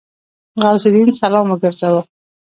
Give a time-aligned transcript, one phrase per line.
[0.61, 2.01] غوث الدين سلام وګرځاوه.